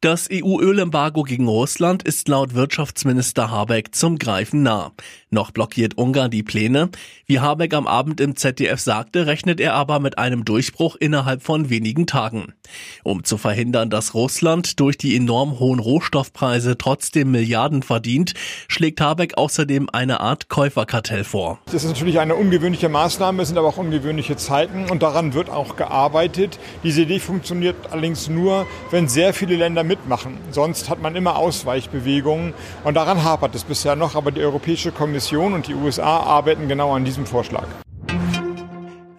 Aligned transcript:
Das 0.00 0.28
EU-Ölembargo 0.32 1.24
gegen 1.24 1.48
Russland 1.48 2.04
ist 2.04 2.28
laut 2.28 2.54
Wirtschaftsminister 2.54 3.50
Habeck 3.50 3.96
zum 3.96 4.16
Greifen 4.16 4.62
nah. 4.62 4.92
Noch 5.30 5.50
blockiert 5.50 5.98
Ungarn 5.98 6.30
die 6.30 6.44
Pläne. 6.44 6.90
Wie 7.26 7.40
Habeck 7.40 7.74
am 7.74 7.88
Abend 7.88 8.20
im 8.20 8.36
ZDF 8.36 8.78
sagte, 8.78 9.26
rechnet 9.26 9.58
er 9.60 9.74
aber 9.74 9.98
mit 9.98 10.16
einem 10.16 10.44
Durchbruch 10.44 10.94
innerhalb 10.94 11.42
von 11.42 11.68
wenigen 11.68 12.06
Tagen. 12.06 12.54
Um 13.02 13.24
zu 13.24 13.38
verhindern, 13.38 13.90
dass 13.90 14.14
Russland 14.14 14.78
durch 14.78 14.98
die 14.98 15.16
enorm 15.16 15.58
hohen 15.58 15.80
Rohstoffpreise 15.80 16.78
trotzdem 16.78 17.32
Milliarden 17.32 17.82
verdient, 17.82 18.34
schlägt 18.68 19.00
Habeck 19.00 19.36
außerdem 19.36 19.90
eine 19.92 20.20
Art 20.20 20.48
Käuferkartell 20.48 21.24
vor. 21.24 21.58
Das 21.66 21.82
ist 21.82 21.88
natürlich 21.88 22.20
eine 22.20 22.36
ungewöhnliche 22.36 22.88
Maßnahme, 22.88 23.42
es 23.42 23.48
sind 23.48 23.58
aber 23.58 23.66
auch 23.66 23.78
ungewöhnliche 23.78 24.36
Zeiten 24.36 24.88
und 24.88 25.02
daran 25.02 25.34
wird 25.34 25.50
auch 25.50 25.74
gearbeitet. 25.74 26.60
Diese 26.84 27.02
Idee 27.02 27.18
funktioniert 27.18 27.74
allerdings 27.90 28.28
nur, 28.28 28.64
wenn 28.92 29.08
sehr 29.08 29.34
viele 29.34 29.56
Länder 29.56 29.87
mitmachen. 29.88 30.38
Sonst 30.52 30.88
hat 30.88 31.02
man 31.02 31.16
immer 31.16 31.36
Ausweichbewegungen 31.36 32.54
und 32.84 32.94
daran 32.94 33.24
hapert 33.24 33.54
es 33.56 33.64
bisher 33.64 33.96
noch, 33.96 34.14
aber 34.14 34.30
die 34.30 34.40
Europäische 34.40 34.92
Kommission 34.92 35.54
und 35.54 35.66
die 35.66 35.74
USA 35.74 36.18
arbeiten 36.18 36.68
genau 36.68 36.94
an 36.94 37.04
diesem 37.04 37.26
Vorschlag. 37.26 37.66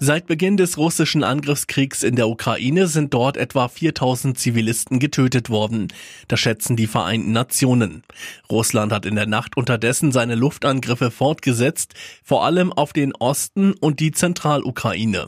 Seit 0.01 0.27
Beginn 0.27 0.55
des 0.55 0.77
russischen 0.77 1.25
Angriffskriegs 1.25 2.03
in 2.03 2.15
der 2.15 2.29
Ukraine 2.29 2.87
sind 2.87 3.13
dort 3.13 3.35
etwa 3.35 3.67
4000 3.67 4.39
Zivilisten 4.39 4.97
getötet 4.97 5.49
worden. 5.49 5.89
Das 6.29 6.39
schätzen 6.39 6.77
die 6.77 6.87
Vereinten 6.87 7.33
Nationen. 7.33 8.03
Russland 8.49 8.93
hat 8.93 9.05
in 9.05 9.15
der 9.15 9.27
Nacht 9.27 9.57
unterdessen 9.57 10.13
seine 10.13 10.35
Luftangriffe 10.35 11.11
fortgesetzt, 11.11 11.95
vor 12.23 12.45
allem 12.45 12.71
auf 12.71 12.93
den 12.93 13.13
Osten 13.13 13.73
und 13.73 13.99
die 13.99 14.11
Zentralukraine. 14.11 15.27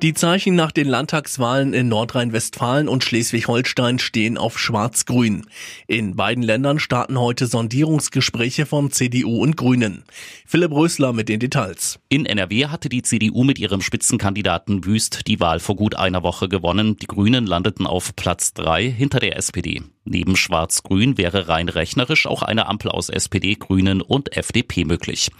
Die 0.00 0.14
Zeichen 0.14 0.54
nach 0.54 0.70
den 0.70 0.86
Landtagswahlen 0.86 1.74
in 1.74 1.88
Nordrhein-Westfalen 1.88 2.86
und 2.86 3.02
Schleswig-Holstein 3.02 3.98
stehen 3.98 4.38
auf 4.38 4.56
Schwarz-Grün. 4.56 5.44
In 5.88 6.14
beiden 6.14 6.44
Ländern 6.44 6.78
starten 6.78 7.18
heute 7.18 7.48
Sondierungsgespräche 7.48 8.64
von 8.64 8.92
CDU 8.92 9.42
und 9.42 9.56
Grünen. 9.56 10.04
Philipp 10.46 10.70
Rösler 10.70 11.12
mit 11.12 11.28
den 11.28 11.40
Details. 11.40 11.98
In 12.08 12.26
NRW 12.26 12.66
hatte 12.66 12.88
die 12.88 13.02
CDU 13.02 13.42
mit 13.42 13.58
ihrem 13.58 13.80
Spitzenkandidaten 13.80 14.84
Wüst 14.84 15.26
die 15.26 15.40
Wahl 15.40 15.58
vor 15.58 15.74
gut 15.74 15.96
einer 15.96 16.22
Woche 16.22 16.48
gewonnen. 16.48 16.96
Die 16.96 17.08
Grünen 17.08 17.44
landeten 17.44 17.84
auf 17.84 18.14
Platz 18.14 18.54
drei 18.54 18.88
hinter 18.88 19.18
der 19.18 19.36
SPD. 19.36 19.82
Neben 20.04 20.36
Schwarz-Grün 20.36 21.18
wäre 21.18 21.48
rein 21.48 21.68
rechnerisch 21.68 22.26
auch 22.26 22.42
eine 22.42 22.68
Ampel 22.68 22.92
aus 22.92 23.08
SPD, 23.08 23.56
Grünen 23.56 24.00
und 24.00 24.36
FDP 24.36 24.84
möglich. 24.84 25.30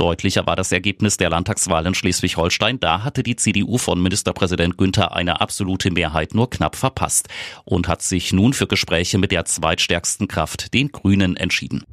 Deutlicher 0.00 0.46
war 0.46 0.56
das 0.56 0.72
Ergebnis 0.72 1.18
der 1.18 1.28
Landtagswahl 1.28 1.84
in 1.84 1.92
Schleswig-Holstein. 1.92 2.80
Da 2.80 3.04
hatte 3.04 3.22
die 3.22 3.36
CDU 3.36 3.76
von 3.76 4.02
Ministerpräsident 4.02 4.78
Günther 4.78 5.14
eine 5.14 5.42
absolute 5.42 5.90
Mehrheit 5.90 6.34
nur 6.34 6.48
knapp 6.48 6.74
verpasst 6.74 7.28
und 7.66 7.86
hat 7.86 8.00
sich 8.00 8.32
nun 8.32 8.54
für 8.54 8.66
Gespräche 8.66 9.18
mit 9.18 9.30
der 9.30 9.44
zweitstärksten 9.44 10.26
Kraft, 10.26 10.72
den 10.72 10.90
Grünen, 10.90 11.36
entschieden. 11.36 11.84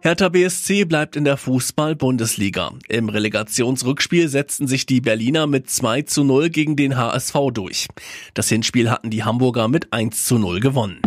Hertha 0.00 0.28
BSC 0.28 0.84
bleibt 0.84 1.14
in 1.14 1.22
der 1.22 1.36
Fußball-Bundesliga. 1.36 2.72
Im 2.88 3.08
Relegationsrückspiel 3.08 4.28
setzten 4.28 4.66
sich 4.66 4.84
die 4.84 5.00
Berliner 5.00 5.46
mit 5.46 5.70
2 5.70 6.02
zu 6.02 6.24
0 6.24 6.50
gegen 6.50 6.74
den 6.74 6.96
HSV 6.96 7.36
durch. 7.52 7.86
Das 8.34 8.48
Hinspiel 8.48 8.90
hatten 8.90 9.10
die 9.10 9.22
Hamburger 9.22 9.68
mit 9.68 9.92
1 9.92 10.24
zu 10.24 10.38
0 10.38 10.58
gewonnen. 10.58 11.00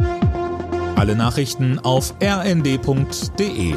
Alle 0.95 1.17
Nachrichten 1.17 1.77
auf 1.77 2.15
rnd.de 2.23 3.75